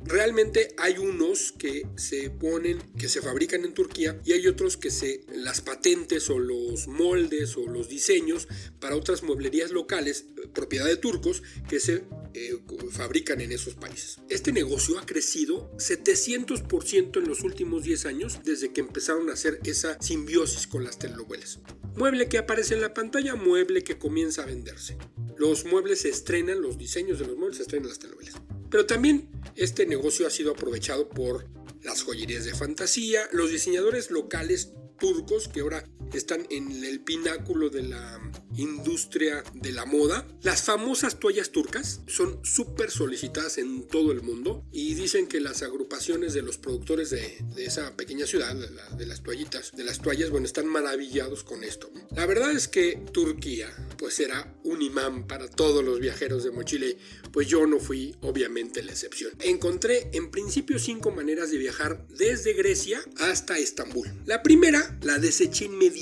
Realmente 0.07 0.75
hay 0.79 0.99
unos 0.99 1.53
que 1.53 1.87
se 1.97 2.31
ponen, 2.31 2.79
que 2.97 3.09
se 3.09 3.21
fabrican 3.21 3.65
en 3.65 3.75
Turquía 3.75 4.21
y 4.25 4.33
hay 4.33 4.47
otros 4.47 4.77
que 4.77 4.91
se 4.91 5.25
las 5.35 5.61
patentes 5.61 6.31
o 6.31 6.39
los 6.39 6.87
moldes 6.87 7.57
o 7.57 7.67
los 7.67 7.89
diseños 7.89 8.47
para 8.79 8.95
otras 8.95 9.25
mueblerías 9.25 9.73
locales, 9.73 10.27
propiedad 10.55 10.87
de 10.87 10.97
turcos, 10.97 11.43
que 11.69 11.81
se 11.81 12.05
eh, 12.35 12.57
fabrican 12.91 13.41
en 13.41 13.51
esos 13.51 13.75
países. 13.75 14.19
Este 14.29 14.53
negocio 14.53 14.99
ha 14.99 15.07
crecido 15.07 15.73
700% 15.79 17.19
en 17.19 17.29
los 17.29 17.41
últimos 17.41 17.83
10 17.83 18.07
años 18.07 18.41
desde 18.45 18.73
que 18.73 18.83
empezaron 18.83 19.29
a 19.29 19.33
hacer 19.33 19.59
esa 19.65 20.01
simbiosis 20.01 20.69
con 20.69 20.85
las 20.85 20.99
telenovelas. 20.99 21.59
Mueble 21.97 22.29
que 22.29 22.39
aparece 22.39 22.75
en 22.75 22.83
la 22.83 22.95
pantalla, 22.95 23.35
mueble 23.35 23.83
que 23.83 23.99
comienza 23.99 24.43
a 24.43 24.47
venderse. 24.47 24.99
Los 25.37 25.65
muebles 25.65 26.03
se 26.03 26.11
estrenan, 26.11 26.61
los 26.61 26.79
diseños 26.79 27.19
de 27.19 27.27
los 27.27 27.37
muebles 27.37 27.57
se 27.57 27.63
estrenan 27.63 27.87
en 27.87 27.89
las 27.89 27.99
telenovelas. 27.99 28.35
Pero 28.77 28.85
también 28.85 29.31
este 29.55 29.87
negocio 29.87 30.27
ha 30.27 30.31
sido 30.31 30.53
aprovechado 30.53 31.09
por 31.09 31.49
las 31.83 32.03
joyerías 32.03 32.45
de 32.45 32.55
fantasía, 32.55 33.27
los 33.33 33.51
diseñadores 33.51 34.11
locales 34.11 34.75
turcos 34.99 35.49
que 35.49 35.61
ahora 35.61 35.89
están 36.13 36.47
en 36.51 36.85
el 36.85 37.01
pináculo 37.01 37.71
de 37.71 37.83
la 37.83 38.21
industria 38.57 39.43
de 39.55 39.73
la 39.73 39.85
moda. 39.85 40.27
Las 40.43 40.63
famosas 40.63 41.19
toallas 41.19 41.51
turcas 41.51 42.01
son 42.07 42.41
súper 42.45 42.91
solicitadas 42.91 43.59
en 43.59 43.87
todo 43.87 44.13
el 44.13 44.23
mundo 44.23 44.65
y 44.73 44.95
dicen 44.95 45.27
que 45.27 45.41
las 45.41 45.63
agrupaciones 45.63 46.35
de 46.35 46.43
los 46.43 46.59
productores 46.59 47.11
de, 47.11 47.45
esa 47.57 47.97
pequeña 47.97 48.27
ciudad, 48.27 48.55
de, 48.55 49.07
las 49.07 49.23
toallitas, 49.23 49.73
de 49.77 49.85
las 49.85 50.01
toallas, 50.01 50.31
bueno, 50.31 50.47
están 50.47 50.67
maravillados 50.67 51.45
con 51.45 51.65
esto. 51.65 51.91
La 52.15 52.27
verdad 52.27 52.53
es 52.53 52.69
que 52.69 53.03
Turquía, 53.13 53.69
pues 53.99 54.15
será 54.15 54.55
un 54.65 54.83
imán 54.83 55.27
para 55.27 55.49
todos 55.49 55.85
los 55.85 56.01
viajeros 56.01 56.45
de 56.45 56.51
mochila, 56.51 56.87
pues 57.33 57.49
yo 57.49 57.67
no 57.67 57.79
fui 57.79 58.15
obviamente 58.21 58.83
la 58.83 58.93
excepción. 58.93 59.33
Encontré 59.41 60.11
en 60.13 60.31
principio 60.31 60.79
cinco 60.79 61.11
maneras 61.11 61.51
de 61.51 61.59
viajar 61.59 62.07
desde 62.09 62.53
Grecia 62.53 63.01
hasta 63.19 63.59
Estambul. 63.59 64.09
La 64.27 64.43
primera 64.43 64.99
la 65.03 65.19
deseché 65.19 65.67
inmediatamente, 65.67 65.96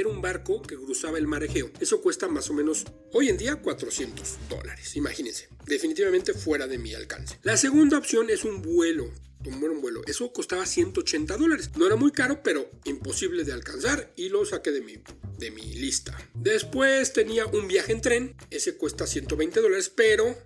era 0.00 0.08
un 0.08 0.22
barco 0.22 0.62
que 0.62 0.76
cruzaba 0.76 1.18
el 1.18 1.26
mar 1.26 1.44
Egeo. 1.44 1.70
Eso 1.80 2.00
cuesta 2.00 2.28
más 2.28 2.48
o 2.50 2.54
menos 2.54 2.84
hoy 3.12 3.28
en 3.28 3.36
día 3.36 3.56
400 3.56 4.38
dólares, 4.48 4.96
imagínense, 4.96 5.48
definitivamente 5.66 6.32
fuera 6.32 6.66
de 6.66 6.78
mi 6.78 6.94
alcance. 6.94 7.38
La 7.42 7.56
segunda 7.56 7.98
opción 7.98 8.30
es 8.30 8.44
un 8.44 8.62
vuelo 8.62 9.10
tomar 9.50 9.70
un 9.70 9.80
vuelo. 9.80 10.02
Eso 10.06 10.32
costaba 10.32 10.66
180 10.66 11.36
dólares. 11.36 11.70
No 11.76 11.86
era 11.86 11.96
muy 11.96 12.12
caro, 12.12 12.42
pero 12.42 12.70
imposible 12.84 13.44
de 13.44 13.52
alcanzar 13.52 14.12
y 14.16 14.28
lo 14.28 14.44
saqué 14.44 14.70
de 14.72 14.80
mi, 14.80 14.94
de 15.38 15.50
mi 15.50 15.74
lista. 15.74 16.16
Después 16.34 17.12
tenía 17.12 17.46
un 17.46 17.68
viaje 17.68 17.92
en 17.92 18.00
tren. 18.00 18.36
Ese 18.50 18.76
cuesta 18.76 19.06
120 19.06 19.60
dólares, 19.60 19.90
pero 19.94 20.36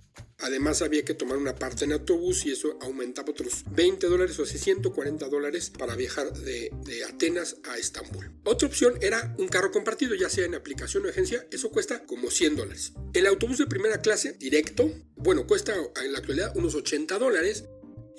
Además 0.43 0.81
había 0.81 1.05
que 1.05 1.15
tomar 1.15 1.37
una 1.37 1.55
parte 1.55 1.85
en 1.85 1.93
autobús 1.93 2.47
y 2.47 2.53
eso 2.53 2.79
aumentaba 2.81 3.31
otros 3.31 3.65
20 3.73 4.07
dólares 4.07 4.39
o 4.39 4.45
así 4.45 4.59
140 4.59 5.29
dólares 5.29 5.71
para 5.71 5.95
viajar 5.97 6.33
de, 6.33 6.73
de, 6.85 7.05
Atenas 7.05 7.57
a 7.65 7.77
Estambul. 7.77 8.33
Otra 8.45 8.69
opción 8.69 8.95
era 9.03 9.35
un 9.39 9.49
carro 9.49 9.71
compartido, 9.71 10.15
ya 10.15 10.31
sea 10.31 10.47
en 10.47 10.55
aplicación 10.55 11.05
o 11.05 11.11
agencia, 11.11 11.47
eso 11.51 11.71
cuesta 11.71 12.07
como 12.07 12.31
100 12.31 12.57
dólares. 12.57 12.95
El 13.13 13.27
autobús 13.27 13.59
de 13.59 13.67
primera 13.67 14.01
clase 14.01 14.33
directo, 14.33 14.91
bueno, 15.17 15.47
cuesta 15.47 15.75
en 16.03 16.13
la 16.13 16.19
actualidad 16.19 16.57
unos 16.57 16.75
80 16.75 17.19
dólares 17.19 17.67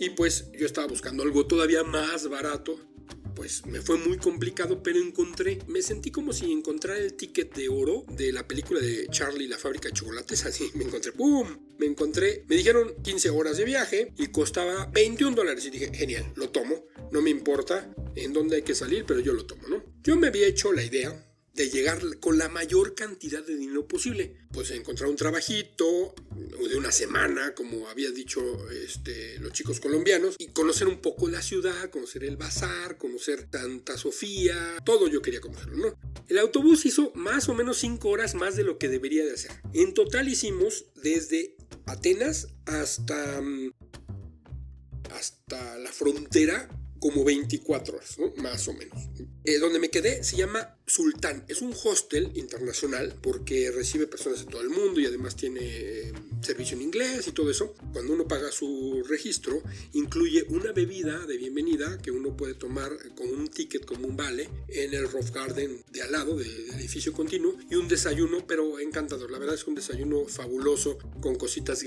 y 0.02 0.10
pues 0.10 0.48
yo 0.58 0.66
estaba 0.66 0.88
buscando 0.88 1.22
algo 1.22 1.46
todavía 1.46 1.84
más 1.84 2.28
barato 2.28 2.80
pues 3.36 3.66
me 3.66 3.82
fue 3.82 3.98
muy 3.98 4.18
complicado, 4.18 4.84
pero 4.84 5.00
encontré, 5.00 5.60
me 5.68 5.82
sentí 5.82 6.12
como 6.12 6.34
si 6.34 6.52
encontrara 6.52 7.00
el 7.00 7.14
ticket 7.14 7.56
de 7.56 7.70
oro 7.70 8.04
de 8.10 8.32
la 8.34 8.46
película 8.46 8.82
de 8.82 9.08
Charlie 9.08 9.48
la 9.48 9.58
fábrica 9.58 9.88
de 9.88 9.94
chocolates, 9.94 10.46
así 10.46 10.70
me 10.74 10.84
encontré, 10.84 11.14
¡pum! 11.14 11.48
Me 11.78 11.86
encontré, 11.86 12.44
me 12.48 12.58
dijeron 12.58 12.94
15 13.02 13.30
horas 13.30 13.58
de 13.58 13.64
viaje 13.64 14.14
y 14.18 14.28
costaba 14.28 14.88
21 14.88 15.36
dólares 15.36 15.66
y 15.66 15.70
dije, 15.70 15.92
genial, 15.94 16.32
lo 16.36 16.50
tomo, 16.50 16.86
no 17.12 17.22
me 17.22 17.30
importa 17.30 17.96
en 18.16 18.34
dónde 18.34 18.58
hay 18.58 18.62
que 18.64 18.76
salir, 18.76 19.06
pero 19.08 19.22
yo 19.22 19.34
lo 19.34 19.46
tomo, 19.46 19.68
¿no? 19.70 19.84
Yo 20.04 20.18
me 20.18 20.28
había 20.28 20.48
hecho 20.48 20.74
la 20.74 20.84
idea 20.84 21.31
de 21.54 21.70
llegar 21.70 22.02
con 22.20 22.38
la 22.38 22.48
mayor 22.48 22.96
cantidad 22.96 23.46
de 23.46 23.56
dinero 23.56 23.88
posible. 23.88 24.38
Pues 24.52 24.72
encontrar 24.72 25.10
un 25.10 25.16
trabajito 25.16 26.14
de 26.36 26.76
una 26.76 26.92
semana, 26.92 27.54
como 27.54 27.88
había 27.88 28.12
dicho 28.12 28.42
este, 28.72 29.38
los 29.40 29.52
chicos 29.52 29.80
colombianos, 29.80 30.36
y 30.38 30.48
conocer 30.48 30.88
un 30.88 31.00
poco 31.00 31.28
la 31.28 31.42
ciudad, 31.42 31.90
conocer 31.90 32.24
el 32.24 32.38
bazar, 32.38 32.98
conocer 32.98 33.48
Santa 33.52 33.98
Sofía, 33.98 34.78
todo 34.86 35.08
yo 35.08 35.22
quería 35.22 35.42
conocerlo, 35.42 35.78
¿no? 35.78 36.00
El 36.28 36.38
autobús 36.38 36.86
hizo 36.86 37.12
más 37.16 37.50
o 37.50 37.54
menos 37.54 37.78
5 37.80 38.08
horas 38.08 38.36
más 38.36 38.56
de 38.56 38.64
lo 38.64 38.78
que 38.78 38.88
debería 38.88 39.26
de 39.26 39.34
hacer. 39.34 39.52
En 39.74 39.94
total 39.94 40.30
hicimos 40.30 40.86
desde 40.96 41.56
Atenas 41.86 42.48
hasta, 42.66 43.42
mm, 43.42 43.74
hasta 45.12 45.78
la 45.80 45.92
frontera 45.92 46.70
como 47.02 47.24
24 47.26 47.98
horas, 47.98 48.16
más 48.38 48.68
o 48.68 48.74
menos. 48.74 48.98
Eh, 49.44 49.58
donde 49.58 49.80
me 49.80 49.90
quedé 49.90 50.24
se 50.24 50.38
llama 50.38 50.78
Sultán. 50.86 51.46
Es 51.48 51.62
un 51.62 51.74
hostel 51.84 52.32
internacional 52.36 53.16
porque 53.22 53.72
recibe 53.72 54.08
personas 54.08 54.46
de 54.46 54.52
todo 54.52 54.62
el 54.62 54.70
mundo 54.70 55.00
y 55.00 55.06
además 55.06 55.36
tiene 55.36 55.60
eh, 55.62 56.14
servicio 56.42 56.76
en 56.76 56.84
inglés 56.84 57.28
y 57.28 57.32
todo 57.32 57.50
eso. 57.50 57.74
Cuando 57.94 58.14
uno 58.14 58.28
paga 58.28 58.52
su 58.52 59.04
registro, 59.08 59.62
incluye 59.94 60.46
una 60.50 60.72
bebida 60.72 61.26
de 61.26 61.38
bienvenida 61.38 61.98
que 61.98 62.12
uno 62.12 62.36
puede 62.36 62.56
tomar 62.56 62.92
con 63.16 63.30
un 63.30 63.48
ticket, 63.48 63.86
como 63.86 64.08
un 64.08 64.18
vale, 64.18 64.50
en 64.68 64.94
el 64.94 65.10
Roof 65.10 65.32
Garden 65.32 65.84
de 65.92 66.02
al 66.02 66.12
lado 66.12 66.36
del 66.36 66.70
edificio 66.72 67.14
continuo 67.14 67.58
y 67.70 67.76
un 67.76 67.88
desayuno, 67.88 68.46
pero 68.46 68.80
encantador. 68.80 69.32
La 69.32 69.40
verdad 69.40 69.56
es 69.56 69.64
que 69.64 69.70
un 69.70 69.76
desayuno 69.76 70.26
fabuloso 70.26 70.98
con 71.22 71.36
cositas, 71.36 71.86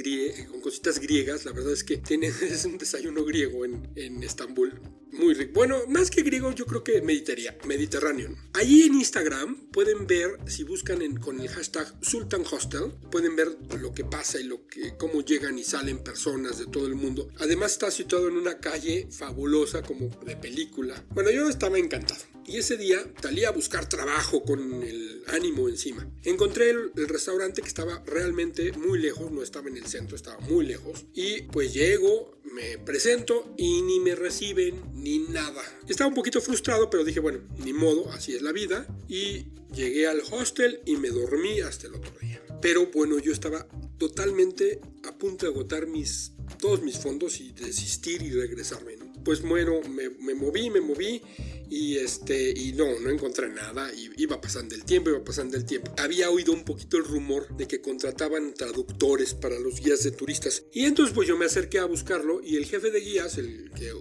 con 0.50 0.60
cositas 0.60 0.98
griegas. 1.00 1.44
La 1.44 1.52
verdad 1.52 1.72
es 1.72 1.84
que 1.84 1.98
tiene, 1.98 2.28
es 2.42 2.64
un 2.64 2.78
desayuno 2.78 3.24
griego 3.24 3.64
en, 3.64 3.90
en 3.96 4.22
Estambul 4.22 4.80
muy 5.14 5.34
rico. 5.34 5.52
Bueno, 5.54 5.86
más 5.88 6.10
que 6.10 6.22
griego, 6.22 6.52
yo 6.52 6.66
creo 6.66 6.82
que 6.82 7.00
meditería, 7.00 7.56
mediterráneo. 7.66 8.34
Allí 8.52 8.83
en 8.86 8.94
Instagram 8.94 9.68
pueden 9.70 10.06
ver, 10.06 10.38
si 10.46 10.64
buscan 10.64 11.16
con 11.16 11.40
el 11.40 11.48
hashtag 11.48 11.92
Sultan 12.02 12.44
Hostel, 12.50 12.92
pueden 13.10 13.36
ver 13.36 13.56
lo 13.80 13.92
que 13.92 14.04
pasa 14.04 14.40
y 14.40 14.44
lo 14.44 14.66
que, 14.66 14.96
cómo 14.96 15.22
llegan 15.22 15.58
y 15.58 15.64
salen 15.64 16.02
personas 16.02 16.58
de 16.58 16.66
todo 16.66 16.86
el 16.86 16.94
mundo. 16.94 17.28
Además 17.38 17.72
está 17.72 17.90
situado 17.90 18.28
en 18.28 18.36
una 18.36 18.58
calle 18.58 19.08
fabulosa 19.10 19.82
como 19.82 20.08
de 20.24 20.36
película. 20.36 21.04
Bueno, 21.10 21.30
yo 21.30 21.48
estaba 21.48 21.78
encantado. 21.78 22.20
Y 22.46 22.58
ese 22.58 22.76
día 22.76 23.02
salí 23.22 23.44
a 23.44 23.52
buscar 23.52 23.88
trabajo 23.88 24.42
con 24.44 24.82
el 24.82 25.24
ánimo 25.28 25.68
encima. 25.68 26.06
Encontré 26.24 26.70
el, 26.70 26.92
el, 26.94 27.08
restaurante 27.08 27.62
que 27.62 27.68
estaba 27.68 28.02
realmente 28.06 28.72
muy 28.72 28.98
lejos, 28.98 29.32
no 29.32 29.42
estaba 29.42 29.68
en 29.68 29.78
el 29.78 29.86
centro, 29.86 30.14
estaba 30.14 30.38
muy 30.40 30.66
lejos. 30.66 31.06
Y 31.14 31.42
pues 31.42 31.72
llego, 31.72 32.38
me 32.52 32.78
presento 32.78 33.54
y 33.56 33.82
ni 33.82 34.00
me 34.00 34.14
reciben 34.14 34.82
ni 34.94 35.18
nada. 35.18 35.62
Estaba 35.88 36.08
un 36.08 36.14
poquito 36.14 36.40
frustrado, 36.40 36.90
pero 36.90 37.04
dije, 37.04 37.20
bueno, 37.20 37.40
ni 37.58 37.72
modo, 37.72 38.10
así 38.12 38.34
es 38.34 38.42
la 38.42 38.52
vida. 38.52 38.86
Y 39.08 39.46
llegué 39.74 40.06
al 40.06 40.22
hostel 40.30 40.80
y 40.86 40.96
me 40.96 41.10
dormí 41.10 41.60
hasta 41.60 41.86
el 41.86 41.94
otro 41.94 42.12
día. 42.20 42.40
Pero 42.60 42.86
bueno, 42.86 43.18
yo 43.18 43.32
estaba 43.32 43.66
totalmente 43.98 44.80
a 45.04 45.16
punto 45.16 45.46
de 45.46 45.52
agotar 45.52 45.86
mis, 45.86 46.32
todos 46.60 46.82
mis 46.82 46.98
fondos 46.98 47.40
y 47.40 47.52
desistir 47.52 48.22
y 48.22 48.30
regresarme. 48.30 48.96
Pues 49.24 49.42
bueno, 49.42 49.80
me, 49.88 50.10
me 50.10 50.34
moví, 50.34 50.70
me 50.70 50.80
moví 50.80 51.22
y 51.70 51.96
este 51.96 52.50
y 52.50 52.72
no 52.72 52.98
no 53.00 53.10
encontré 53.10 53.48
nada 53.48 53.92
y 53.94 54.10
iba 54.16 54.40
pasando 54.40 54.74
el 54.74 54.84
tiempo 54.84 55.10
iba 55.10 55.24
pasando 55.24 55.56
el 55.56 55.64
tiempo. 55.64 55.92
Había 55.98 56.30
oído 56.30 56.52
un 56.52 56.64
poquito 56.64 56.96
el 56.96 57.04
rumor 57.04 57.56
de 57.56 57.66
que 57.66 57.80
contrataban 57.80 58.54
traductores 58.54 59.34
para 59.34 59.58
los 59.58 59.80
guías 59.80 60.02
de 60.04 60.10
turistas 60.10 60.64
y 60.72 60.84
entonces 60.84 61.14
pues 61.14 61.28
yo 61.28 61.36
me 61.36 61.46
acerqué 61.46 61.78
a 61.78 61.84
buscarlo 61.84 62.40
y 62.42 62.56
el 62.56 62.66
jefe 62.66 62.90
de 62.90 63.00
guías 63.00 63.38
el 63.38 63.70
que 63.72 63.92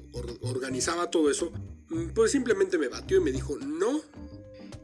organizaba 0.41 1.09
todo 1.09 1.29
eso 1.29 1.51
mm, 1.89 2.09
pues 2.09 2.31
simplemente 2.31 2.77
me 2.77 2.87
batió 2.87 3.17
y 3.17 3.21
me 3.21 3.31
dijo 3.31 3.57
no 3.57 4.01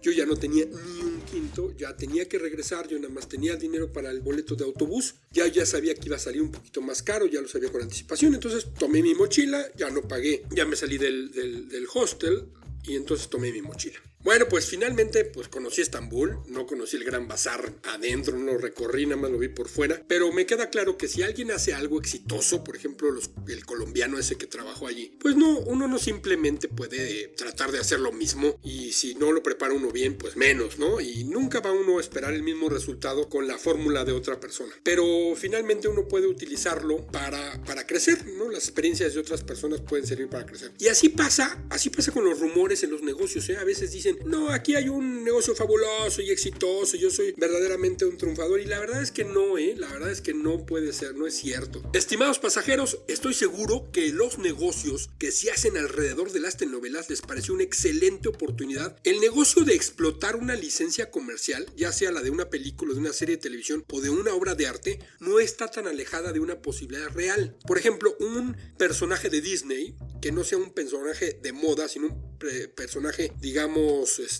yo 0.01 0.11
ya 0.11 0.25
no 0.25 0.35
tenía 0.35 0.65
ni 0.65 1.01
un 1.01 1.21
quinto, 1.21 1.75
ya 1.75 1.95
tenía 1.95 2.27
que 2.27 2.39
regresar, 2.39 2.87
yo 2.87 2.97
nada 2.97 3.13
más 3.13 3.27
tenía 3.27 3.55
dinero 3.55 3.91
para 3.91 4.11
el 4.11 4.21
boleto 4.21 4.55
de 4.55 4.63
autobús, 4.63 5.15
ya 5.31 5.47
ya 5.47 5.65
sabía 5.65 5.93
que 5.95 6.05
iba 6.05 6.15
a 6.15 6.19
salir 6.19 6.41
un 6.41 6.51
poquito 6.51 6.81
más 6.81 7.03
caro, 7.03 7.25
ya 7.25 7.41
lo 7.41 7.47
sabía 7.47 7.71
con 7.71 7.81
anticipación, 7.81 8.33
entonces 8.33 8.67
tomé 8.77 9.01
mi 9.01 9.13
mochila, 9.13 9.63
ya 9.75 9.89
no 9.89 10.01
pagué, 10.01 10.43
ya 10.51 10.65
me 10.65 10.75
salí 10.75 10.97
del, 10.97 11.31
del, 11.31 11.67
del 11.67 11.85
hostel, 11.93 12.47
y 12.83 12.95
entonces 12.95 13.29
tomé 13.29 13.51
mi 13.51 13.61
mochila. 13.61 13.99
Bueno, 14.21 14.47
pues 14.49 14.65
finalmente 14.65 15.23
pues 15.23 15.47
conocí 15.47 15.79
Estambul, 15.79 16.39
no 16.47 16.67
conocí 16.67 16.97
el 16.97 17.05
Gran 17.05 17.29
Bazar 17.29 17.73
adentro, 17.83 18.37
no 18.37 18.51
lo 18.51 18.57
recorrí, 18.57 19.05
nada 19.05 19.21
más 19.21 19.31
lo 19.31 19.39
vi 19.39 19.47
por 19.47 19.69
fuera, 19.69 20.03
pero 20.09 20.33
me 20.33 20.45
queda 20.45 20.69
claro 20.69 20.97
que 20.97 21.07
si 21.07 21.23
alguien 21.23 21.51
hace 21.51 21.73
algo 21.73 21.97
exitoso, 21.97 22.61
por 22.61 22.75
ejemplo 22.75 23.11
los, 23.11 23.31
el 23.47 23.65
colombiano 23.65 24.19
ese 24.19 24.35
que 24.35 24.45
trabajó 24.45 24.87
allí, 24.87 25.17
pues 25.21 25.37
no, 25.37 25.59
uno 25.59 25.87
no 25.87 25.97
simplemente 25.99 26.67
puede 26.67 27.29
tratar 27.29 27.71
de 27.71 27.79
hacer 27.79 28.01
lo 28.01 28.11
mismo 28.11 28.59
y 28.61 28.91
si 28.91 29.15
no 29.15 29.31
lo 29.31 29.41
prepara 29.41 29.73
uno 29.73 29.89
bien, 29.89 30.17
pues 30.17 30.35
menos, 30.35 30.79
¿no? 30.79 30.99
Y 30.99 31.23
nunca 31.23 31.61
va 31.61 31.71
uno 31.71 31.97
a 31.97 32.01
esperar 32.01 32.33
el 32.33 32.43
mismo 32.43 32.67
resultado 32.67 33.29
con 33.29 33.47
la 33.47 33.57
fórmula 33.57 34.03
de 34.03 34.11
otra 34.11 34.37
persona. 34.41 34.73
Pero 34.83 35.05
finalmente 35.37 35.87
uno 35.87 36.09
puede 36.09 36.27
utilizarlo 36.27 37.07
para, 37.07 37.63
para 37.63 37.87
crecer, 37.87 38.25
¿no? 38.37 38.49
Las 38.49 38.63
experiencias 38.63 39.13
de 39.13 39.21
otras 39.21 39.45
personas 39.45 39.79
pueden 39.79 40.05
servir 40.05 40.27
para 40.27 40.45
crecer. 40.45 40.73
Y 40.77 40.87
así 40.87 41.07
pasa, 41.07 41.63
así 41.69 41.89
pasa 41.89 42.11
con 42.11 42.25
los 42.25 42.37
rumores 42.37 42.83
en 42.83 42.91
los 42.91 43.01
negocios, 43.01 43.47
¿eh? 43.47 43.55
A 43.55 43.63
veces 43.63 43.93
dicen, 43.93 44.08
no, 44.25 44.49
aquí 44.49 44.75
hay 44.75 44.89
un 44.89 45.23
negocio 45.23 45.55
fabuloso 45.55 46.21
y 46.21 46.31
exitoso, 46.31 46.97
yo 46.97 47.09
soy 47.09 47.33
verdaderamente 47.37 48.05
un 48.05 48.17
triunfador. 48.17 48.59
Y 48.59 48.65
la 48.65 48.79
verdad 48.79 49.01
es 49.01 49.11
que 49.11 49.23
no, 49.23 49.57
¿eh? 49.57 49.75
La 49.77 49.87
verdad 49.91 50.11
es 50.11 50.21
que 50.21 50.33
no 50.33 50.65
puede 50.65 50.93
ser, 50.93 51.15
no 51.15 51.27
es 51.27 51.35
cierto. 51.35 51.81
Estimados 51.93 52.39
pasajeros, 52.39 52.99
estoy 53.07 53.33
seguro 53.33 53.89
que 53.91 54.09
los 54.09 54.37
negocios 54.37 55.09
que 55.17 55.31
se 55.31 55.51
hacen 55.51 55.77
alrededor 55.77 56.31
de 56.31 56.39
las 56.39 56.57
telenovelas 56.57 57.09
les 57.09 57.21
pareció 57.21 57.53
una 57.53 57.63
excelente 57.63 58.29
oportunidad. 58.29 58.97
El 59.03 59.19
negocio 59.19 59.63
de 59.63 59.75
explotar 59.75 60.35
una 60.35 60.55
licencia 60.55 61.11
comercial, 61.11 61.65
ya 61.75 61.91
sea 61.91 62.11
la 62.11 62.21
de 62.21 62.29
una 62.29 62.49
película, 62.49 62.93
de 62.93 62.99
una 62.99 63.13
serie 63.13 63.35
de 63.35 63.41
televisión 63.41 63.83
o 63.91 64.01
de 64.01 64.09
una 64.09 64.33
obra 64.33 64.55
de 64.55 64.67
arte, 64.67 64.99
no 65.19 65.39
está 65.39 65.69
tan 65.69 65.87
alejada 65.87 66.31
de 66.31 66.39
una 66.39 66.61
posibilidad 66.61 67.09
real. 67.09 67.57
Por 67.67 67.77
ejemplo, 67.77 68.15
un 68.19 68.55
personaje 68.77 69.29
de 69.29 69.41
Disney, 69.41 69.95
que 70.21 70.31
no 70.31 70.43
sea 70.43 70.57
un 70.57 70.73
personaje 70.73 71.39
de 71.41 71.53
moda, 71.53 71.87
sino 71.87 72.07
un 72.07 72.39
personaje, 72.75 73.33
digamos, 73.39 73.98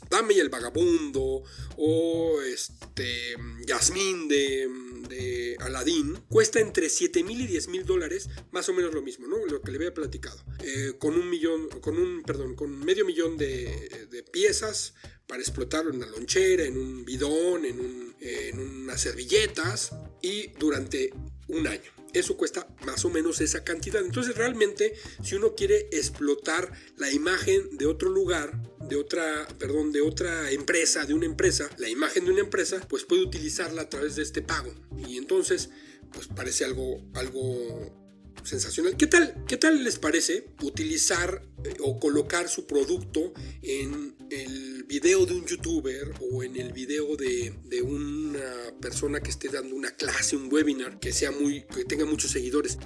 Dame 0.10 0.34
y 0.36 0.40
el 0.40 0.50
Vagabundo 0.50 1.44
o 1.78 2.42
este, 2.42 3.36
Yasmín 3.66 4.28
de, 4.28 4.68
de 5.10 5.58
Aladdin, 5.60 6.18
cuesta 6.30 6.60
entre 6.60 6.90
7 6.90 7.24
mil 7.24 7.42
y 7.42 7.48
10 7.48 7.68
mil 7.70 7.86
dólares, 7.86 8.30
más 8.52 8.70
o 8.70 8.74
menos 8.74 8.94
lo 8.94 9.02
mismo, 9.02 9.28
¿no? 9.28 9.46
Lo 9.46 9.62
que 9.62 9.72
le 9.72 9.78
había 9.78 9.94
platicado. 9.94 10.44
Eh, 10.64 10.94
con 10.98 11.16
un 11.16 11.30
millón, 11.30 11.68
con 11.82 11.98
un, 11.98 12.24
perdón, 12.24 12.56
con 12.56 12.78
medio 12.80 13.06
millón 13.06 13.38
de, 13.38 14.08
piezas 14.32 14.94
para 15.28 15.42
explotarlo 15.42 15.92
en 15.92 15.98
una 15.98 16.08
lonchera, 16.08 16.64
en 16.66 16.78
un 16.78 17.06
bidón, 17.06 17.66
en 17.66 18.60
unas 18.60 19.02
servilletas 19.02 19.92
y 20.22 20.48
durante 20.60 21.12
un 21.48 21.68
año. 21.68 21.92
Eso 22.14 22.38
cuesta 22.38 22.68
más 22.86 23.06
o 23.06 23.10
menos 23.10 23.40
esa 23.42 23.64
cantidad. 23.64 24.04
Entonces 24.04 24.36
realmente 24.36 24.94
si 25.24 25.36
uno 25.36 25.54
quiere 25.56 25.88
explotar 25.92 26.72
la 26.98 27.12
imagen 27.12 27.78
de 27.78 27.86
otro 27.86 28.10
lugar, 28.10 28.60
de 28.90 28.96
otra, 28.96 29.48
perdón, 29.58 29.92
de 29.92 30.02
otra 30.02 30.52
empresa, 30.52 31.06
de 31.06 31.14
una 31.14 31.26
empresa, 31.26 31.70
la 31.78 31.90
imagen 31.90 32.26
de 32.26 32.32
una 32.32 32.42
empresa, 32.42 32.86
pues 32.90 33.06
puede 33.06 33.22
utilizarla 33.22 33.84
a 33.84 33.90
través 33.90 34.16
de 34.16 34.24
este 34.24 34.42
pago. 34.42 34.74
Y 35.08 35.18
entonces, 35.18 35.70
pues 36.12 36.28
parece 36.28 36.66
algo, 36.66 37.02
algo 37.14 37.96
sensacional. 38.44 38.98
¿Qué 38.98 39.08
tal, 39.08 39.46
¿Qué 39.48 39.58
tal 39.58 39.84
les 39.84 40.00
parece 40.00 40.48
utilizar 40.62 41.44
eh, 41.64 41.76
o 41.82 42.00
colocar 42.00 42.50
su 42.50 42.66
producto 42.66 43.34
en 43.62 44.16
el 44.30 44.84
video 44.86 45.26
de 45.26 45.34
un 45.34 45.46
youtuber 45.46 46.12
o 46.32 46.44
en 46.44 46.56
el 46.58 46.74
video 46.74 47.16
de, 47.16 47.54
de, 47.66 47.82
una 47.82 48.74
persona 48.82 49.22
que 49.22 49.30
esté 49.30 49.50
dando 49.50 49.76
una 49.76 49.92
clase, 49.92 50.36
un 50.36 50.52
webinar, 50.52 51.00
que 51.00 51.12
sea 51.12 51.32
muy, 51.32 51.64
que 51.64 51.86
tenga 51.86 52.06
muchos 52.06 52.32
seguidores? 52.32 52.78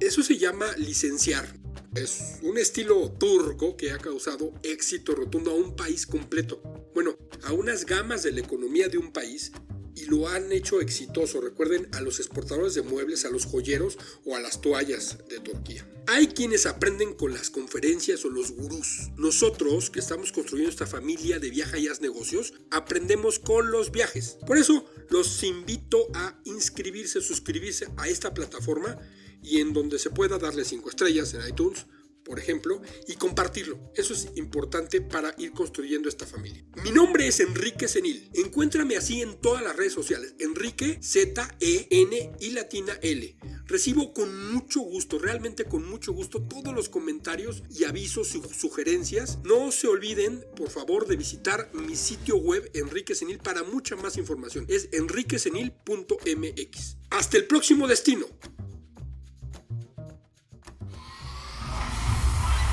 Eso 0.00 0.22
se 0.22 0.36
llama 0.38 0.66
licenciar. 0.76 1.54
Es 1.94 2.38
un 2.40 2.56
estilo 2.56 3.12
turco 3.18 3.76
que 3.76 3.90
ha 3.90 3.98
causado 3.98 4.54
éxito 4.62 5.14
rotundo 5.14 5.50
a 5.50 5.54
un 5.54 5.76
país 5.76 6.06
completo. 6.06 6.62
Bueno, 6.94 7.18
a 7.42 7.52
unas 7.52 7.84
gamas 7.84 8.22
de 8.22 8.32
la 8.32 8.40
economía 8.40 8.88
de 8.88 8.96
un 8.96 9.12
país 9.12 9.52
y 9.94 10.06
lo 10.06 10.26
han 10.26 10.50
hecho 10.52 10.80
exitoso. 10.80 11.42
Recuerden 11.42 11.88
a 11.92 12.00
los 12.00 12.18
exportadores 12.18 12.72
de 12.74 12.80
muebles, 12.80 13.26
a 13.26 13.30
los 13.30 13.44
joyeros 13.44 13.98
o 14.24 14.34
a 14.34 14.40
las 14.40 14.62
toallas 14.62 15.18
de 15.28 15.40
Turquía. 15.40 15.86
Hay 16.06 16.28
quienes 16.28 16.64
aprenden 16.64 17.12
con 17.12 17.34
las 17.34 17.50
conferencias 17.50 18.24
o 18.24 18.30
los 18.30 18.52
gurús. 18.52 19.10
Nosotros, 19.18 19.90
que 19.90 20.00
estamos 20.00 20.32
construyendo 20.32 20.70
esta 20.70 20.86
familia 20.86 21.40
de 21.40 21.50
viaja 21.50 21.76
y 21.76 21.88
haz 21.88 22.00
negocios, 22.00 22.54
aprendemos 22.70 23.38
con 23.38 23.70
los 23.70 23.92
viajes. 23.92 24.38
Por 24.46 24.56
eso 24.56 24.86
los 25.10 25.42
invito 25.42 26.06
a 26.14 26.40
inscribirse, 26.44 27.20
suscribirse 27.20 27.86
a 27.98 28.08
esta 28.08 28.32
plataforma 28.32 28.98
y 29.42 29.60
en 29.60 29.72
donde 29.72 29.98
se 29.98 30.10
pueda 30.10 30.38
darle 30.38 30.64
5 30.64 30.90
estrellas 30.90 31.34
en 31.34 31.46
iTunes, 31.46 31.86
por 32.24 32.38
ejemplo, 32.38 32.80
y 33.08 33.14
compartirlo. 33.14 33.78
Eso 33.96 34.14
es 34.14 34.28
importante 34.36 35.00
para 35.00 35.34
ir 35.38 35.50
construyendo 35.52 36.08
esta 36.08 36.26
familia. 36.26 36.64
Mi 36.84 36.92
nombre 36.92 37.26
es 37.26 37.40
Enrique 37.40 37.88
Senil. 37.88 38.30
Encuéntrame 38.34 38.96
así 38.96 39.22
en 39.22 39.40
todas 39.40 39.62
las 39.62 39.76
redes 39.76 39.92
sociales. 39.92 40.34
Enrique 40.38 40.98
Z-E-N 41.02 42.32
y 42.40 42.50
latina 42.50 42.96
L. 43.02 43.36
Recibo 43.66 44.12
con 44.12 44.52
mucho 44.52 44.80
gusto, 44.80 45.18
realmente 45.18 45.64
con 45.64 45.88
mucho 45.88 46.12
gusto, 46.12 46.42
todos 46.42 46.74
los 46.74 46.88
comentarios 46.88 47.62
y 47.70 47.84
avisos 47.84 48.34
y 48.34 48.42
sugerencias. 48.54 49.38
No 49.44 49.72
se 49.72 49.88
olviden, 49.88 50.44
por 50.56 50.70
favor, 50.70 51.06
de 51.06 51.16
visitar 51.16 51.70
mi 51.74 51.96
sitio 51.96 52.36
web 52.36 52.70
Enrique 52.74 53.14
Senil 53.14 53.38
para 53.38 53.62
mucha 53.64 53.96
más 53.96 54.16
información. 54.16 54.64
Es 54.68 54.88
enriquesenil.mx. 54.92 56.96
Hasta 57.10 57.36
el 57.36 57.46
próximo 57.46 57.88
destino. 57.88 58.26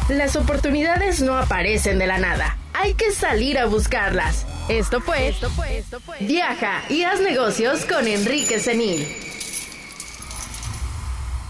Las 0.10 0.36
oportunidades 0.36 1.22
no 1.22 1.38
aparecen 1.38 2.00
de 2.00 2.08
la 2.08 2.17
nada. 2.17 2.58
Hay 2.74 2.95
que 2.95 3.12
salir 3.12 3.60
a 3.60 3.65
buscarlas. 3.65 4.48
Esto 4.67 5.02
fue, 5.02 5.28
esto 5.28 5.52
fue, 5.52 5.78
esto 5.78 6.00
fue. 6.00 6.17
Viaja 6.22 6.82
y 6.89 7.04
haz 7.04 7.22
negocios 7.22 7.86
con 7.86 8.08
Enrique 8.08 8.60
Senil. 8.60 9.08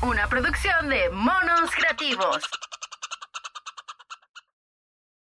Una 0.02 0.28
producción 0.28 0.89
de 0.89 1.10
Monos 1.10 1.72
Creativos. 1.74 2.43